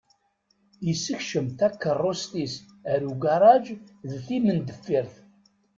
[0.91, 2.53] Isekcem takeṛṛust-is
[2.91, 3.65] ar ugaṛaj
[4.09, 5.13] d timendeffirt.